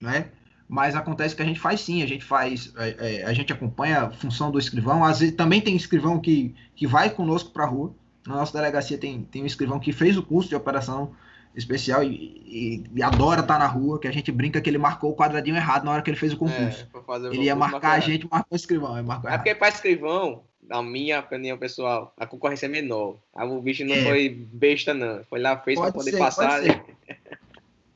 [0.00, 0.30] né?
[0.68, 4.02] Mas acontece que a gente faz sim, a gente faz, é, é, a gente acompanha
[4.02, 5.04] a função do escrivão.
[5.04, 7.92] Às vezes também tem escrivão que, que vai conosco para a rua.
[8.26, 11.12] Na nossa delegacia tem, tem um escrivão que fez o curso de operação
[11.56, 12.08] especial e,
[12.46, 15.16] e, e, adora estar tá na rua, que a gente brinca que ele marcou o
[15.16, 16.86] quadradinho errado na hora que ele fez o concurso.
[16.94, 19.02] É, ele ia marcar a gente, marcou o escrivão.
[19.02, 23.16] Marcou é porque para escrivão, na minha opinião pessoal, a concorrência é menor.
[23.34, 24.04] O bicho não é.
[24.04, 25.24] foi besta, não.
[25.24, 26.50] Foi lá, fez para poder ser, passar.
[26.50, 26.82] Pode ser,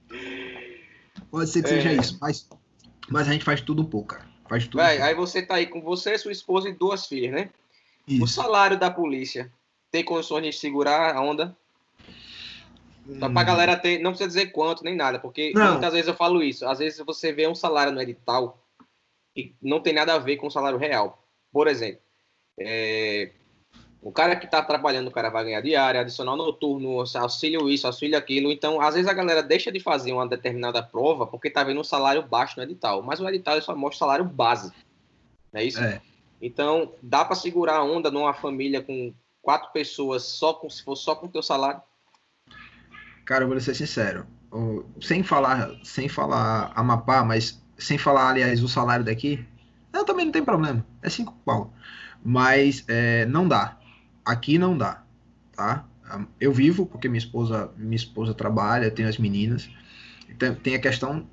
[1.30, 1.96] pode ser que seja é.
[1.96, 2.48] isso, mas,
[3.10, 4.24] mas a gente faz tudo um pouco, cara.
[4.48, 4.80] Faz tudo.
[4.80, 7.50] Vai, aí você tá aí com você, sua esposa e duas filhas, né?
[8.08, 8.24] Isso.
[8.24, 9.52] O salário da polícia
[9.90, 11.54] tem condições de segurar a onda?
[13.18, 15.72] Só pra galera ter, não precisa dizer quanto nem nada, porque não.
[15.72, 16.66] muitas vezes eu falo isso.
[16.66, 18.62] Às vezes você vê um salário no edital
[19.36, 21.24] e não tem nada a ver com o salário real.
[21.52, 22.00] Por exemplo,
[22.58, 23.30] é,
[24.02, 28.16] o cara que está trabalhando, o cara vai ganhar diária, adicional noturno, auxílio isso, auxílio
[28.16, 28.50] aquilo.
[28.50, 31.84] Então, às vezes a galera deixa de fazer uma determinada prova porque está vendo um
[31.84, 33.02] salário baixo no edital.
[33.02, 34.72] Mas o edital só mostra o salário base.
[35.52, 35.80] Não é isso?
[35.80, 36.00] É.
[36.40, 40.96] Então, dá para segurar a onda numa família com quatro pessoas só com, se for
[40.96, 41.82] só com o teu salário?
[43.30, 44.26] Cara, eu vou ser sincero.
[45.00, 49.46] Sem falar, sem falar Amapá, mas sem falar, aliás, o salário daqui,
[49.92, 50.84] não, também não tem problema.
[51.00, 51.72] É cinco pau.
[52.24, 53.78] Mas é, não dá.
[54.24, 55.04] Aqui não dá,
[55.54, 55.84] tá?
[56.40, 59.70] Eu vivo porque minha esposa, minha esposa trabalha, tem as meninas.
[60.36, 61.24] Tem, tem a questão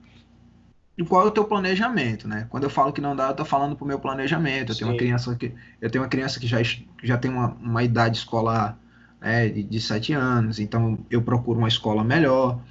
[0.95, 2.45] do qual é o teu planejamento, né?
[2.51, 4.71] Quando eu falo que não dá, eu tô falando pro meu planejamento.
[4.71, 6.59] Eu tenho uma criança que eu tenho uma criança que já,
[7.01, 8.77] já tem uma, uma idade escolar
[9.19, 12.61] né, de, de sete anos, então eu procuro uma escola melhor.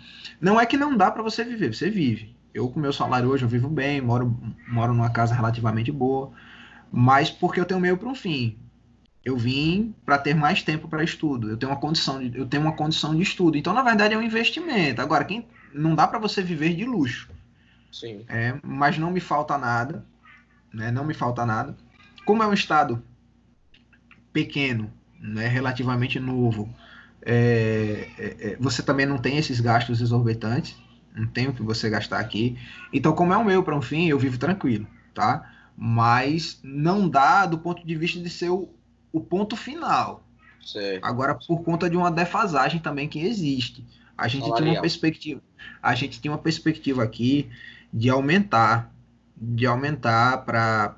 [0.40, 2.34] Não é que não dá para você viver, você vive.
[2.52, 4.34] Eu, com meu salário hoje, eu vivo bem, moro,
[4.68, 6.32] moro numa casa relativamente boa,
[6.90, 8.58] mas porque eu tenho meio para um fim.
[9.24, 11.50] Eu vim para ter mais tempo para estudo.
[11.50, 13.58] Eu tenho uma condição de, eu tenho uma condição de estudo.
[13.58, 15.02] Então, na verdade, é um investimento.
[15.02, 17.28] Agora, quem não dá para você viver de luxo.
[17.90, 18.24] Sim.
[18.28, 20.06] É, mas não me falta nada,
[20.72, 20.90] né?
[20.90, 21.76] Não me falta nada.
[22.24, 23.02] Como é um estado
[24.32, 24.92] pequeno,
[25.26, 26.72] né, relativamente novo,
[27.22, 30.76] é, é, é, você também não tem esses gastos exorbitantes,
[31.14, 32.56] não tem o que você gastar aqui.
[32.92, 35.52] Então, como é o meu para um fim, eu vivo tranquilo, tá?
[35.76, 38.68] Mas não dá do ponto de vista de ser o,
[39.12, 40.22] o ponto final.
[41.02, 43.84] Agora, por conta de uma defasagem também que existe.
[44.16, 45.42] A gente tem uma perspectiva,
[45.82, 47.50] a gente tem uma perspectiva aqui
[47.92, 48.90] de aumentar,
[49.36, 50.96] de aumentar para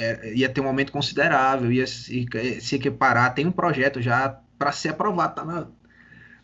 [0.00, 2.26] é, ia ter um aumento considerável, ia se,
[2.60, 3.34] se equiparar.
[3.34, 5.66] Tem um projeto já para ser aprovado, tá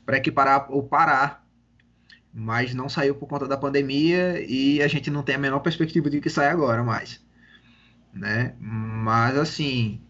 [0.04, 1.42] para equiparar ou parar,
[2.32, 6.10] mas não saiu por conta da pandemia e a gente não tem a menor perspectiva
[6.10, 7.24] de que saia agora mais,
[8.12, 8.54] né?
[8.60, 10.02] Mas assim,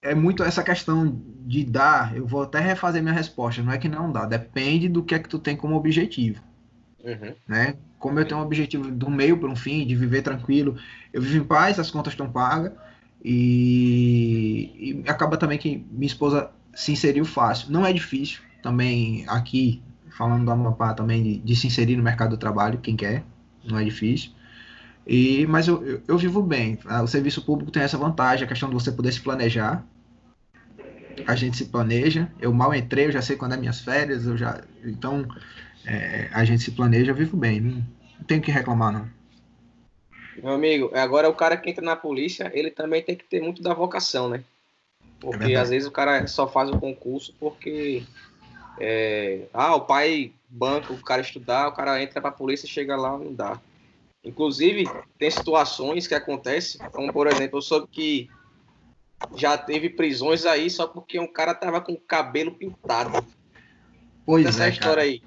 [0.00, 2.16] é muito essa questão de dar.
[2.16, 3.62] Eu vou até refazer minha resposta.
[3.62, 6.40] Não é que não dá, depende do que é que tu tem como objetivo,
[7.02, 7.34] uhum.
[7.48, 7.74] né?
[7.98, 10.76] Como eu tenho um objetivo do meio para um fim, de viver tranquilo,
[11.12, 12.72] eu vivo em paz, as contas estão pagas
[13.24, 17.70] e, e, acaba também que minha esposa se inseriu fácil.
[17.70, 22.30] Não é difícil também aqui, falando do Amapá também, de, de se inserir no mercado
[22.30, 23.24] do trabalho, quem quer,
[23.64, 24.32] não é difícil.
[25.06, 26.76] E, mas eu, eu, eu vivo bem.
[26.76, 27.02] Tá?
[27.02, 29.84] O serviço público tem essa vantagem, a questão de você poder se planejar.
[31.26, 32.30] A gente se planeja.
[32.40, 34.60] Eu mal entrei, eu já sei quando é minhas férias, eu já.
[34.84, 35.26] Então,
[35.84, 37.60] é, a gente se planeja, eu vivo bem.
[37.60, 37.84] Não
[38.26, 39.21] tenho que reclamar, não.
[40.36, 43.62] Meu amigo, agora o cara que entra na polícia, ele também tem que ter muito
[43.62, 44.42] da vocação, né?
[45.20, 48.02] Porque é às vezes o cara só faz o concurso porque.
[48.78, 53.16] É, ah, o pai banca o cara estudar, o cara entra pra polícia, chega lá,
[53.16, 53.60] não dá.
[54.24, 58.30] Inclusive, tem situações que acontecem, como por exemplo, eu soube que
[59.34, 63.24] já teve prisões aí só porque um cara tava com o cabelo pintado.
[64.24, 65.02] Pois Essa é, história cara.
[65.02, 65.22] aí.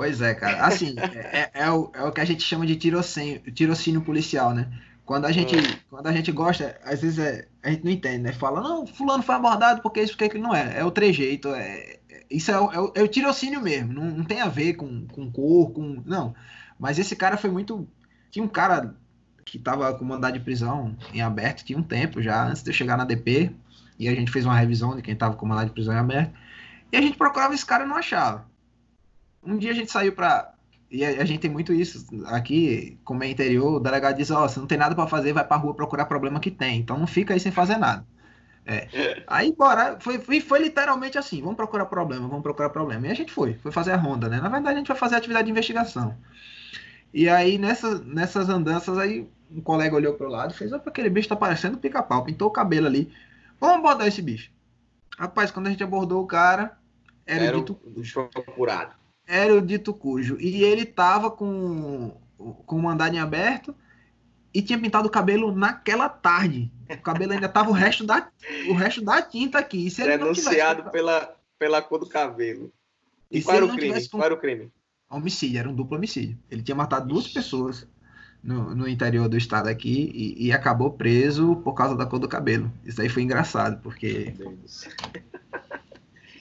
[0.00, 0.64] Pois é, cara.
[0.64, 4.54] Assim, é, é, é, o, é o que a gente chama de tirocínio, tirocínio policial,
[4.54, 4.66] né?
[5.04, 5.78] Quando a gente, é.
[5.90, 8.32] quando a gente gosta, às vezes é, a gente não entende, né?
[8.32, 10.78] Fala, não, fulano foi abordado porque isso, porque aquilo não é.
[10.78, 14.40] É o trejeito, é, é isso é, o, é o tirocínio mesmo, não, não tem
[14.40, 16.02] a ver com, com cor, com.
[16.06, 16.34] Não.
[16.78, 17.86] Mas esse cara foi muito.
[18.30, 18.96] Tinha um cara
[19.44, 22.74] que tava com mandado de prisão em aberto, tinha um tempo já, antes de eu
[22.74, 23.54] chegar na DP,
[23.98, 26.32] e a gente fez uma revisão de quem tava com mandado de prisão em aberto,
[26.90, 28.48] e a gente procurava esse cara e não achava.
[29.42, 30.54] Um dia a gente saiu pra.
[30.90, 34.44] E a, a gente tem muito isso aqui, como é interior, o delegado diz: Ó,
[34.44, 36.78] oh, se não tem nada para fazer, vai pra rua procurar problema que tem.
[36.80, 38.04] Então não fica aí sem fazer nada.
[38.66, 39.22] É.
[39.26, 43.06] Aí, bora, foi, foi, foi, literalmente assim: vamos procurar problema, vamos procurar problema.
[43.06, 44.40] E a gente foi, foi fazer a ronda, né?
[44.40, 46.16] Na verdade, a gente vai fazer a atividade de investigação.
[47.12, 51.10] E aí, nessa, nessas andanças, aí um colega olhou pro lado e fez: opa, aquele
[51.10, 53.12] bicho tá parecendo pica-pau, pintou o cabelo ali.
[53.58, 54.50] Vamos abordar esse bicho.
[55.18, 56.78] Rapaz, quando a gente abordou o cara,
[57.26, 57.74] era, era o dito
[58.32, 58.94] procurado.
[59.30, 60.36] Era o dito cujo.
[60.40, 63.72] E ele tava com, com o mandado em aberto
[64.52, 66.68] e tinha pintado o cabelo naquela tarde.
[66.90, 68.28] O cabelo ainda tava o resto da,
[68.68, 69.86] o resto da tinta aqui.
[69.86, 70.92] E se ele Denunciado tivesse...
[70.92, 72.72] pela, pela cor do cabelo.
[73.30, 74.08] E, e qual era o crime?
[74.08, 74.18] Com...
[74.18, 74.72] Qual era o crime?
[75.08, 76.36] Homicídio, era um duplo homicídio.
[76.50, 77.86] Ele tinha matado duas pessoas
[78.42, 82.28] no, no interior do estado aqui e, e, acabou preso por causa da cor do
[82.28, 82.72] cabelo.
[82.84, 84.34] Isso aí foi engraçado, porque.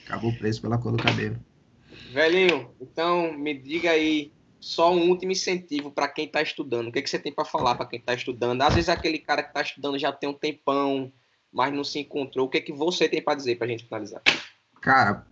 [0.08, 1.38] Acabou preso pela cor do cabelo.
[2.12, 6.88] Velhinho, então me diga aí só um último incentivo para quem está estudando.
[6.88, 8.62] O que, é que você tem para falar para quem está estudando?
[8.62, 11.12] Às vezes aquele cara que está estudando já tem um tempão,
[11.52, 12.48] mas não se encontrou.
[12.48, 14.22] O que é que você tem para dizer para a gente finalizar?
[14.82, 15.26] Cara,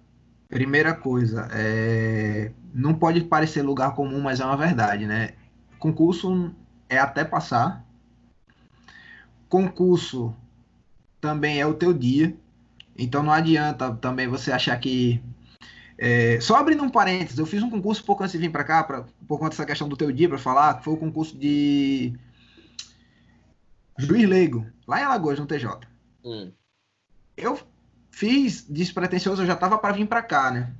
[0.47, 2.51] primeira coisa, é...
[2.73, 5.33] não pode parecer lugar comum, mas é uma verdade, né?
[5.77, 6.55] Concurso
[6.89, 7.85] é até passar.
[9.49, 10.33] Concurso
[11.19, 12.35] também é o teu dia.
[12.97, 15.21] Então não adianta também você achar que
[15.97, 18.83] é, só abrindo um parênteses, eu fiz um concurso pouco antes de vir para cá,
[18.83, 22.13] pra, por conta dessa questão do teu dia, para falar, que foi o concurso de
[23.97, 25.87] juiz leigo, lá em Alagoas, no TJ.
[26.23, 26.51] Hum.
[27.35, 27.59] Eu
[28.11, 30.71] fiz despretensioso, eu já tava para vir para cá, né?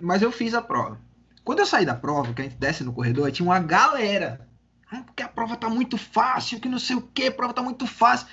[0.00, 0.98] Mas eu fiz a prova.
[1.44, 4.48] Quando eu saí da prova, que a gente desce no corredor, tinha uma galera.
[4.90, 7.62] Ah, porque a prova tá muito fácil, que não sei o que, a prova tá
[7.62, 8.26] muito fácil.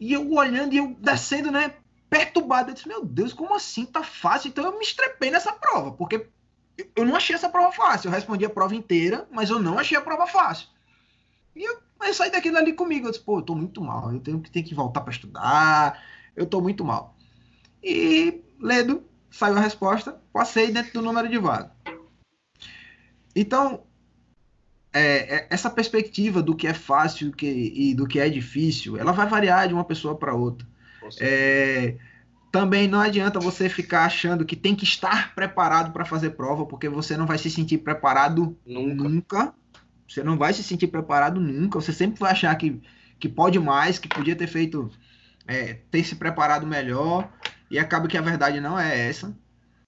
[0.00, 1.74] E eu olhando e eu descendo, né?
[2.16, 2.70] Perturbado.
[2.70, 3.84] Eu disse, meu Deus, como assim?
[3.84, 4.48] Tá fácil?
[4.48, 6.28] Então eu me estrepei nessa prova, porque
[6.94, 8.08] eu não achei essa prova fácil.
[8.08, 10.68] Eu respondi a prova inteira, mas eu não achei a prova fácil.
[11.54, 13.06] E eu, eu saí daquilo ali comigo.
[13.06, 14.12] Eu disse, pô, eu tô muito mal.
[14.12, 16.02] Eu tenho que, tenho que voltar para estudar.
[16.34, 17.16] Eu tô muito mal.
[17.82, 20.20] E, Ledo, saiu a resposta.
[20.32, 21.72] Passei dentro do número de vaga.
[23.34, 23.84] Então,
[24.92, 29.12] é, é, essa perspectiva do que é fácil que, e do que é difícil, ela
[29.12, 30.66] vai variar de uma pessoa para outra.
[31.20, 31.96] É,
[32.50, 36.88] também não adianta você ficar achando que tem que estar preparado para fazer prova, porque
[36.88, 39.04] você não vai se sentir preparado nunca.
[39.04, 39.54] nunca.
[40.08, 41.80] Você não vai se sentir preparado nunca.
[41.80, 42.80] Você sempre vai achar que,
[43.18, 44.90] que pode mais, que podia ter feito,
[45.46, 47.30] é, ter se preparado melhor,
[47.70, 49.36] e acaba que a verdade não é essa.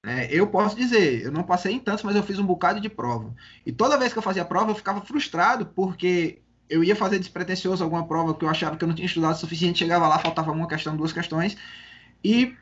[0.04, 2.88] É, eu posso dizer, eu não passei em tantos, mas eu fiz um bocado de
[2.88, 3.34] prova.
[3.64, 7.82] E toda vez que eu fazia prova, eu ficava frustrado, porque eu ia fazer despretensioso
[7.82, 10.52] alguma prova que eu achava que eu não tinha estudado o suficiente, chegava lá, faltava
[10.52, 11.56] uma questão, duas questões,
[12.22, 12.54] e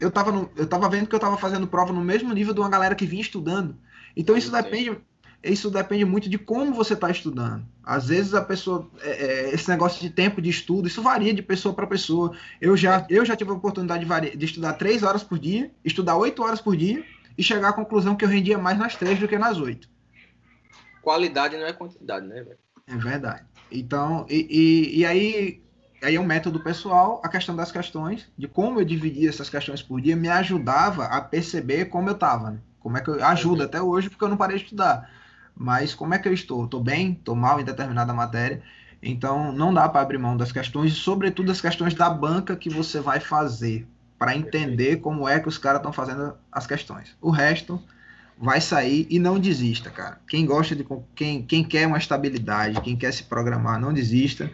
[0.00, 2.60] eu estava no, eu tava vendo que eu estava fazendo prova no mesmo nível de
[2.60, 3.76] uma galera que vinha estudando.
[4.16, 4.98] Então isso depende,
[5.42, 7.66] isso depende muito de como você está estudando.
[7.82, 11.42] Às vezes a pessoa, é, é, esse negócio de tempo de estudo, isso varia de
[11.42, 12.36] pessoa para pessoa.
[12.60, 16.16] Eu já, eu já tive a oportunidade de, de estudar três horas por dia, estudar
[16.16, 17.04] oito horas por dia
[17.36, 19.88] e chegar à conclusão que eu rendia mais nas três do que nas oito.
[21.02, 22.58] Qualidade não é quantidade, né, velho?
[22.88, 23.42] É verdade.
[23.70, 25.62] Então, e, e, e, aí,
[26.02, 29.82] aí é um método pessoal, a questão das questões, de como eu dividia essas questões
[29.82, 32.58] por dia, me ajudava a perceber como eu estava, né?
[32.80, 35.10] Como é que eu ajuda até hoje, porque eu não parei de estudar.
[35.54, 36.64] Mas como é que eu estou?
[36.64, 37.12] Estou bem?
[37.12, 38.62] Estou mal em determinada matéria?
[39.02, 43.00] Então, não dá para abrir mão das questões, sobretudo as questões da banca que você
[43.00, 43.86] vai fazer,
[44.18, 47.16] para entender como é que os caras estão fazendo as questões.
[47.20, 47.82] O resto
[48.40, 50.20] vai sair e não desista, cara.
[50.28, 54.50] Quem gosta de quem, quem quer uma estabilidade, quem quer se programar, não desista.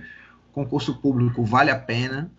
[0.53, 2.31] Concurso público vale a pena.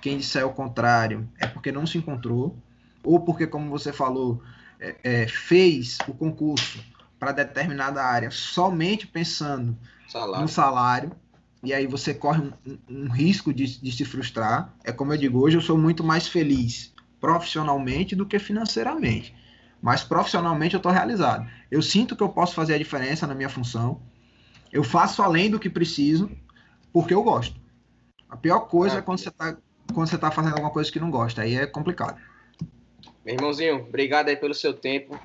[0.00, 2.56] Quem disser o contrário é porque não se encontrou
[3.04, 4.42] ou porque, como você falou,
[4.80, 6.84] é, é, fez o concurso
[7.18, 9.76] para determinada área somente pensando
[10.08, 10.42] salário.
[10.42, 11.12] no salário
[11.62, 14.74] e aí você corre um, um, risco de, de se frustrar.
[14.82, 19.32] É como eu digo, hoje eu sou muito mais feliz profissionalmente do que financeiramente
[19.82, 21.50] mas profissionalmente eu estou realizado.
[21.68, 24.00] Eu sinto que eu posso fazer a diferença na minha função.
[24.72, 26.30] Eu faço além do que preciso,
[26.92, 27.60] porque eu gosto.
[28.30, 29.56] A pior coisa é, é quando você está
[29.92, 31.42] quando você tá fazendo alguma coisa que não gosta.
[31.42, 32.18] Aí é complicado.
[33.24, 35.18] Meu irmãozinho, obrigado aí pelo seu tempo.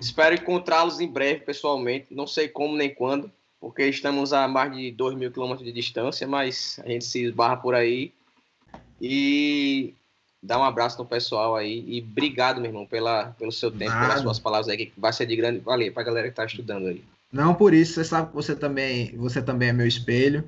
[0.00, 2.14] Espero encontrá-los em breve pessoalmente.
[2.14, 3.30] Não sei como nem quando,
[3.60, 7.56] porque estamos a mais de 2 mil quilômetros de distância, mas a gente se esbarra
[7.56, 8.12] por aí.
[9.00, 9.94] E
[10.48, 11.84] dá um abraço no pessoal aí.
[11.86, 14.06] E obrigado, meu irmão, pela, pelo seu tempo, Nada.
[14.06, 16.88] pelas suas palavras aí, que vai ser de grande valer pra galera que tá estudando
[16.88, 17.04] aí.
[17.30, 20.42] Não, por isso, você sabe que você também, você também é meu espelho.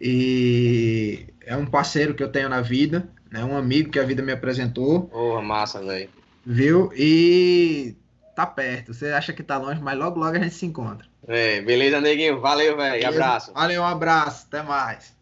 [0.00, 3.44] E é um parceiro que eu tenho na vida, né?
[3.44, 5.02] Um amigo que a vida me apresentou.
[5.02, 6.10] Porra, massa, velho.
[6.44, 6.90] Viu?
[6.96, 7.94] E
[8.34, 8.92] tá perto.
[8.92, 11.06] Você acha que tá longe, mas logo logo a gente se encontra.
[11.28, 12.40] É, beleza, neguinho.
[12.40, 13.08] Valeu, velho.
[13.08, 13.52] Abraço.
[13.52, 14.46] Valeu, um abraço.
[14.48, 15.13] Até mais.